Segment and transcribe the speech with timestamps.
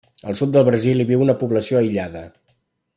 [0.29, 2.29] Al sud del Brasil hi viu una població aïllada.